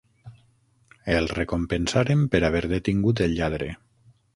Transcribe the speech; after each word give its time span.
El 1.17 1.29
recompensaren 1.39 2.27
per 2.37 2.45
haver 2.49 2.67
detingut 2.77 3.27
el 3.29 3.41
lladre. 3.41 3.75